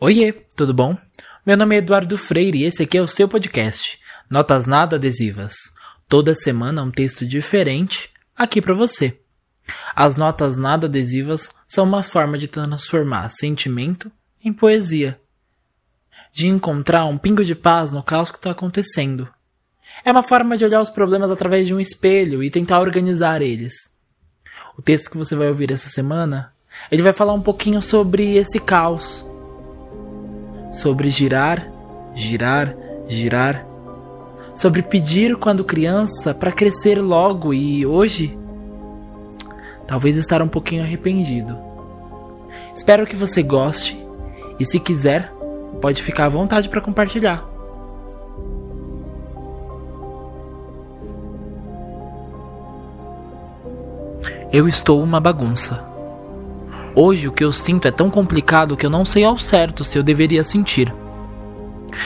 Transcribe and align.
Oiê, 0.00 0.32
tudo 0.54 0.72
bom? 0.72 0.96
Meu 1.44 1.56
nome 1.56 1.74
é 1.74 1.78
Eduardo 1.78 2.16
Freire 2.16 2.58
e 2.58 2.64
esse 2.64 2.84
aqui 2.84 2.96
é 2.96 3.02
o 3.02 3.06
seu 3.08 3.26
podcast, 3.26 3.98
Notas 4.30 4.64
Nada 4.64 4.94
Adesivas. 4.94 5.72
Toda 6.08 6.36
semana 6.36 6.84
um 6.84 6.90
texto 6.92 7.26
diferente 7.26 8.08
aqui 8.36 8.62
para 8.62 8.74
você. 8.74 9.18
As 9.96 10.16
notas 10.16 10.56
nada 10.56 10.86
adesivas 10.86 11.50
são 11.66 11.82
uma 11.82 12.04
forma 12.04 12.38
de 12.38 12.46
transformar 12.46 13.28
sentimento 13.28 14.08
em 14.44 14.52
poesia, 14.52 15.20
de 16.30 16.46
encontrar 16.46 17.04
um 17.06 17.18
pingo 17.18 17.44
de 17.44 17.56
paz 17.56 17.90
no 17.90 18.00
caos 18.00 18.30
que 18.30 18.38
está 18.38 18.52
acontecendo. 18.52 19.28
É 20.04 20.12
uma 20.12 20.22
forma 20.22 20.56
de 20.56 20.64
olhar 20.64 20.80
os 20.80 20.90
problemas 20.90 21.28
através 21.28 21.66
de 21.66 21.74
um 21.74 21.80
espelho 21.80 22.40
e 22.40 22.50
tentar 22.50 22.78
organizar 22.78 23.42
eles. 23.42 23.90
O 24.76 24.80
texto 24.80 25.10
que 25.10 25.18
você 25.18 25.34
vai 25.34 25.48
ouvir 25.48 25.72
essa 25.72 25.88
semana, 25.88 26.54
ele 26.88 27.02
vai 27.02 27.12
falar 27.12 27.32
um 27.32 27.42
pouquinho 27.42 27.82
sobre 27.82 28.36
esse 28.36 28.60
caos 28.60 29.26
sobre 30.70 31.10
girar, 31.10 31.70
girar, 32.14 32.76
girar, 33.06 33.66
sobre 34.54 34.82
pedir 34.82 35.36
quando 35.36 35.64
criança 35.64 36.34
para 36.34 36.52
crescer 36.52 37.00
logo 37.00 37.54
e 37.54 37.86
hoje 37.86 38.38
talvez 39.86 40.16
estar 40.16 40.42
um 40.42 40.48
pouquinho 40.48 40.82
arrependido. 40.82 41.58
Espero 42.74 43.06
que 43.06 43.16
você 43.16 43.42
goste 43.42 43.98
e 44.58 44.64
se 44.64 44.78
quiser, 44.78 45.32
pode 45.80 46.02
ficar 46.02 46.26
à 46.26 46.28
vontade 46.28 46.68
para 46.68 46.80
compartilhar. 46.80 47.48
Eu 54.50 54.66
estou 54.66 55.02
uma 55.02 55.20
bagunça. 55.20 55.87
Hoje 56.94 57.28
o 57.28 57.32
que 57.32 57.44
eu 57.44 57.52
sinto 57.52 57.86
é 57.86 57.90
tão 57.90 58.10
complicado 58.10 58.76
que 58.76 58.84
eu 58.84 58.90
não 58.90 59.04
sei 59.04 59.24
ao 59.24 59.38
certo 59.38 59.84
se 59.84 59.98
eu 59.98 60.02
deveria 60.02 60.42
sentir. 60.42 60.92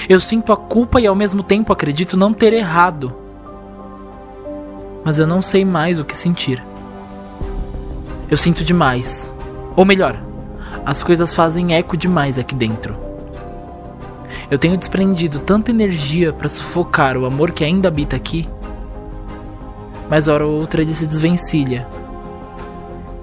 Eu 0.09 0.21
sinto 0.21 0.53
a 0.53 0.57
culpa 0.57 1.01
e 1.01 1.07
ao 1.07 1.15
mesmo 1.15 1.43
tempo 1.43 1.73
acredito 1.73 2.17
não 2.17 2.33
ter 2.33 2.53
errado. 2.53 3.15
Mas 5.05 5.19
eu 5.19 5.27
não 5.27 5.43
sei 5.43 5.65
mais 5.65 5.99
o 5.99 6.05
que 6.05 6.17
sentir. 6.17 6.63
Eu 8.31 8.37
sinto 8.37 8.65
demais. 8.65 9.33
Ou 9.77 9.85
melhor, 9.85 10.23
as 10.85 11.03
coisas 11.03 11.35
fazem 11.35 11.75
eco 11.75 11.97
demais 11.97 12.39
aqui 12.39 12.55
dentro. 12.55 12.97
Eu 14.51 14.59
tenho 14.59 14.77
desprendido 14.77 15.39
tanta 15.39 15.71
energia 15.71 16.33
para 16.33 16.49
sufocar 16.49 17.17
o 17.17 17.25
amor 17.25 17.53
que 17.53 17.65
ainda 17.65 17.89
habita 17.89 18.17
aqui, 18.17 18.49
mas 20.11 20.29
hora 20.29 20.47
ou 20.47 20.61
outra 20.61 20.83
ele 20.83 20.93
se 20.93 21.07
desvencilha 21.07 21.87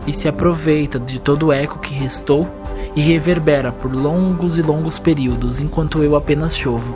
e 0.10 0.14
se 0.14 0.28
aproveita 0.28 1.00
de 1.00 1.20
todo 1.20 1.48
o 1.48 1.54
eco 1.54 1.78
que 1.78 1.94
restou 1.94 2.48
e 2.96 3.02
reverbera 3.02 3.72
por 3.72 3.94
longos 3.94 4.58
e 4.58 4.62
longos 4.62 4.98
períodos 4.98 5.60
enquanto 5.60 6.04
eu 6.04 6.16
apenas 6.16 6.58
chovo. 6.58 6.96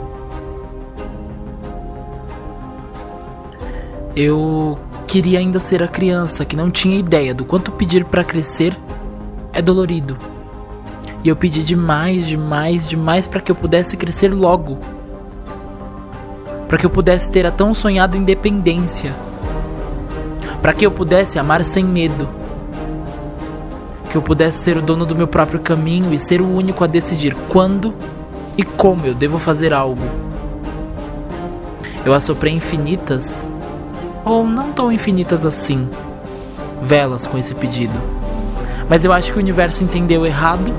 Eu 4.16 4.76
queria 5.06 5.38
ainda 5.38 5.60
ser 5.60 5.80
a 5.80 5.88
criança 5.88 6.44
que 6.44 6.56
não 6.56 6.70
tinha 6.70 6.98
ideia 6.98 7.32
do 7.32 7.44
quanto 7.44 7.70
pedir 7.70 8.04
para 8.04 8.24
crescer 8.24 8.76
é 9.52 9.62
dolorido. 9.62 10.18
E 11.22 11.28
eu 11.28 11.36
pedi 11.36 11.62
demais, 11.62 12.26
demais, 12.26 12.86
demais 12.86 13.28
para 13.28 13.40
que 13.40 13.50
eu 13.50 13.56
pudesse 13.56 13.96
crescer 13.96 14.34
logo. 14.34 14.78
Para 16.68 16.78
que 16.78 16.84
eu 16.84 16.90
pudesse 16.90 17.30
ter 17.30 17.46
a 17.46 17.52
tão 17.52 17.72
sonhada 17.74 18.16
independência. 18.16 19.14
Para 20.60 20.72
que 20.72 20.84
eu 20.84 20.90
pudesse 20.90 21.38
amar 21.38 21.64
sem 21.64 21.84
medo 21.84 22.43
que 24.14 24.18
eu 24.18 24.22
pudesse 24.22 24.58
ser 24.58 24.76
o 24.76 24.80
dono 24.80 25.04
do 25.04 25.16
meu 25.16 25.26
próprio 25.26 25.58
caminho 25.58 26.14
e 26.14 26.20
ser 26.20 26.40
o 26.40 26.48
único 26.48 26.84
a 26.84 26.86
decidir 26.86 27.34
quando 27.48 27.92
e 28.56 28.62
como 28.62 29.04
eu 29.04 29.12
devo 29.12 29.40
fazer 29.40 29.72
algo. 29.72 30.04
Eu 32.06 32.14
assoprei 32.14 32.52
infinitas, 32.52 33.50
ou 34.24 34.46
não 34.46 34.70
tão 34.70 34.92
infinitas 34.92 35.44
assim, 35.44 35.88
velas 36.80 37.26
com 37.26 37.36
esse 37.36 37.56
pedido. 37.56 37.92
Mas 38.88 39.04
eu 39.04 39.12
acho 39.12 39.32
que 39.32 39.36
o 39.36 39.42
universo 39.42 39.82
entendeu 39.82 40.24
errado, 40.24 40.72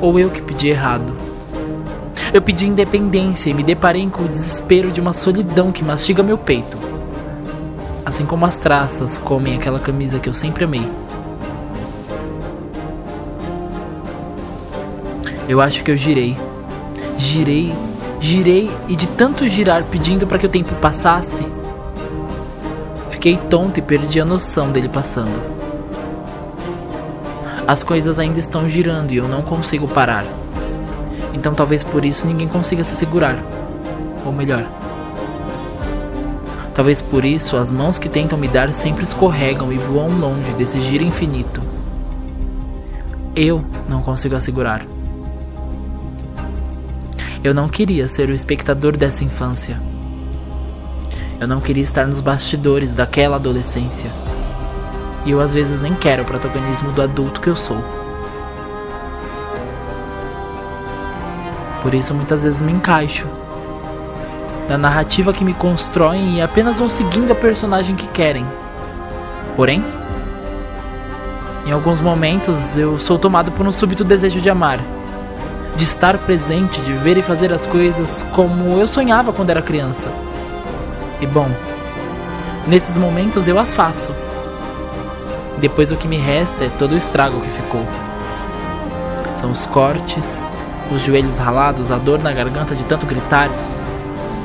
ou 0.00 0.18
eu 0.18 0.28
que 0.28 0.42
pedi 0.42 0.70
errado. 0.70 1.16
Eu 2.34 2.42
pedi 2.42 2.66
independência 2.66 3.50
e 3.50 3.54
me 3.54 3.62
deparei 3.62 4.10
com 4.10 4.24
o 4.24 4.28
desespero 4.28 4.90
de 4.90 5.00
uma 5.00 5.12
solidão 5.12 5.70
que 5.70 5.84
mastiga 5.84 6.20
meu 6.20 6.36
peito. 6.36 6.76
Assim 8.04 8.26
como 8.26 8.44
as 8.44 8.58
traças 8.58 9.18
comem 9.18 9.54
aquela 9.54 9.78
camisa 9.78 10.18
que 10.18 10.28
eu 10.28 10.34
sempre 10.34 10.64
amei. 10.64 11.09
Eu 15.50 15.60
acho 15.60 15.82
que 15.82 15.90
eu 15.90 15.96
girei. 15.96 16.38
Girei, 17.18 17.72
girei 18.20 18.70
e 18.86 18.94
de 18.94 19.08
tanto 19.08 19.48
girar 19.48 19.82
pedindo 19.82 20.24
para 20.24 20.38
que 20.38 20.46
o 20.46 20.48
tempo 20.48 20.72
passasse, 20.76 21.44
fiquei 23.08 23.36
tonto 23.36 23.80
e 23.80 23.82
perdi 23.82 24.20
a 24.20 24.24
noção 24.24 24.70
dele 24.70 24.88
passando. 24.88 25.42
As 27.66 27.82
coisas 27.82 28.20
ainda 28.20 28.38
estão 28.38 28.68
girando 28.68 29.10
e 29.10 29.16
eu 29.16 29.26
não 29.26 29.42
consigo 29.42 29.88
parar. 29.88 30.24
Então 31.34 31.52
talvez 31.52 31.82
por 31.82 32.04
isso 32.04 32.28
ninguém 32.28 32.46
consiga 32.46 32.84
se 32.84 32.94
segurar. 32.94 33.36
Ou 34.24 34.30
melhor, 34.30 34.64
Talvez 36.72 37.02
por 37.02 37.24
isso 37.24 37.56
as 37.56 37.72
mãos 37.72 37.98
que 37.98 38.08
tentam 38.08 38.38
me 38.38 38.46
dar 38.46 38.72
sempre 38.72 39.02
escorregam 39.02 39.72
e 39.72 39.78
voam 39.78 40.16
longe 40.16 40.52
desse 40.52 40.80
giro 40.80 41.02
infinito. 41.02 41.60
Eu 43.34 43.64
não 43.88 44.00
consigo 44.00 44.36
assegurar. 44.36 44.86
Eu 47.42 47.54
não 47.54 47.70
queria 47.70 48.06
ser 48.06 48.28
o 48.28 48.34
espectador 48.34 48.98
dessa 48.98 49.24
infância. 49.24 49.80
Eu 51.40 51.48
não 51.48 51.58
queria 51.58 51.82
estar 51.82 52.06
nos 52.06 52.20
bastidores 52.20 52.94
daquela 52.94 53.36
adolescência. 53.36 54.10
E 55.24 55.30
eu 55.30 55.40
às 55.40 55.50
vezes 55.50 55.80
nem 55.80 55.94
quero 55.94 56.22
o 56.22 56.26
protagonismo 56.26 56.92
do 56.92 57.00
adulto 57.00 57.40
que 57.40 57.48
eu 57.48 57.56
sou. 57.56 57.82
Por 61.82 61.94
isso 61.94 62.12
muitas 62.12 62.42
vezes 62.42 62.60
me 62.60 62.72
encaixo 62.72 63.26
na 64.68 64.76
narrativa 64.76 65.32
que 65.32 65.42
me 65.42 65.54
constroem 65.54 66.36
e 66.36 66.42
apenas 66.42 66.78
vou 66.78 66.90
seguindo 66.90 67.32
a 67.32 67.34
personagem 67.34 67.96
que 67.96 68.06
querem. 68.08 68.46
Porém, 69.56 69.82
em 71.66 71.72
alguns 71.72 72.00
momentos 72.00 72.76
eu 72.76 72.98
sou 72.98 73.18
tomado 73.18 73.50
por 73.50 73.66
um 73.66 73.72
súbito 73.72 74.04
desejo 74.04 74.42
de 74.42 74.50
amar 74.50 74.99
de 75.76 75.84
estar 75.84 76.18
presente, 76.18 76.80
de 76.80 76.92
ver 76.92 77.16
e 77.16 77.22
fazer 77.22 77.52
as 77.52 77.66
coisas 77.66 78.24
como 78.34 78.78
eu 78.78 78.86
sonhava 78.86 79.32
quando 79.32 79.50
era 79.50 79.62
criança. 79.62 80.10
E 81.20 81.26
bom, 81.26 81.48
nesses 82.66 82.96
momentos 82.96 83.46
eu 83.46 83.58
as 83.58 83.74
faço. 83.74 84.14
Depois 85.58 85.90
o 85.90 85.96
que 85.96 86.08
me 86.08 86.16
resta 86.16 86.64
é 86.64 86.70
todo 86.78 86.92
o 86.92 86.98
estrago 86.98 87.40
que 87.40 87.50
ficou. 87.50 87.84
São 89.34 89.50
os 89.50 89.66
cortes, 89.66 90.46
os 90.90 91.02
joelhos 91.02 91.38
ralados, 91.38 91.90
a 91.90 91.98
dor 91.98 92.22
na 92.22 92.32
garganta 92.32 92.74
de 92.74 92.84
tanto 92.84 93.06
gritar, 93.06 93.50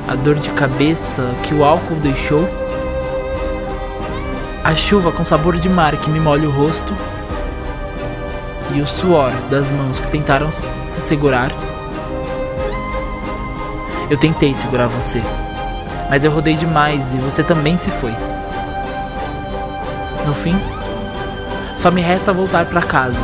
a 0.07 0.15
dor 0.15 0.35
de 0.35 0.49
cabeça 0.51 1.23
que 1.43 1.53
o 1.53 1.63
álcool 1.63 1.95
deixou, 1.95 2.47
a 4.63 4.75
chuva 4.75 5.11
com 5.11 5.23
sabor 5.23 5.57
de 5.57 5.69
mar 5.69 5.95
que 5.97 6.09
me 6.09 6.19
molha 6.19 6.49
o 6.49 6.51
rosto 6.51 6.93
e 8.75 8.81
o 8.81 8.87
suor 8.87 9.31
das 9.49 9.71
mãos 9.71 9.99
que 9.99 10.07
tentaram 10.09 10.51
se 10.51 11.01
segurar. 11.01 11.49
Eu 14.09 14.17
tentei 14.17 14.53
segurar 14.53 14.87
você, 14.87 15.21
mas 16.09 16.23
eu 16.23 16.31
rodei 16.31 16.55
demais 16.55 17.13
e 17.13 17.17
você 17.17 17.41
também 17.41 17.77
se 17.77 17.89
foi. 17.89 18.13
No 20.27 20.35
fim, 20.35 20.59
só 21.77 21.89
me 21.89 22.01
resta 22.01 22.33
voltar 22.33 22.65
para 22.65 22.81
casa, 22.81 23.19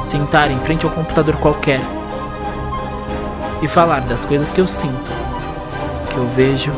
sentar 0.00 0.50
em 0.50 0.58
frente 0.58 0.84
ao 0.84 0.92
computador 0.92 1.36
qualquer 1.36 1.80
e 3.62 3.68
falar 3.68 4.00
das 4.00 4.24
coisas 4.24 4.52
que 4.52 4.60
eu 4.60 4.66
sinto, 4.66 5.10
que 6.10 6.16
eu 6.16 6.26
vejo, 6.34 6.72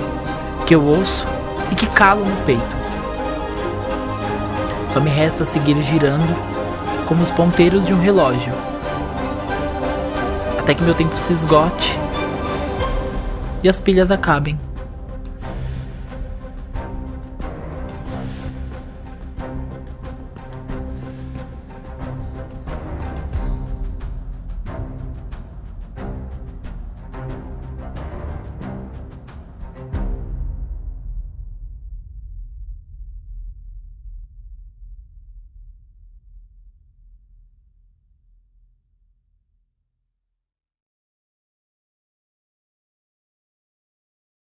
que 0.67 0.75
eu 0.75 0.85
ouço 0.85 1.27
e 1.71 1.75
que 1.75 1.87
calo 1.87 2.25
no 2.25 2.37
peito. 2.45 2.77
Só 4.89 5.01
me 5.01 5.09
resta 5.09 5.47
seguir 5.47 5.81
girando 5.81 6.52
como 7.13 7.25
os 7.25 7.31
ponteiros 7.31 7.85
de 7.85 7.93
um 7.93 8.01
relógio, 8.01 8.55
até 10.59 10.75
que 10.75 10.83
meu 10.83 10.95
tempo 10.95 11.15
se 11.19 11.35
esgote 11.35 11.93
e 13.63 13.69
as 13.69 13.79
pilhas 13.79 14.11
acabem. 14.11 14.59